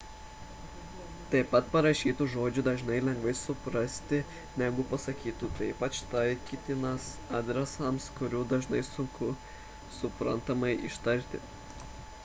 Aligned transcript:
taip 1.33 1.49
pat 1.55 1.67
parašytus 1.73 2.31
žodžius 2.35 2.65
dažnai 2.67 2.95
lengviau 3.09 3.37
suprasti 3.41 4.21
negu 4.63 4.85
pasakytus 4.93 5.53
tai 5.59 5.69
ypač 5.75 6.01
taikytina 6.15 6.95
adresams 7.41 8.09
kuriuos 8.17 8.51
dažnai 8.55 8.83
sunku 8.91 9.29
suprantamai 10.01 10.73
ištarti 10.91 11.45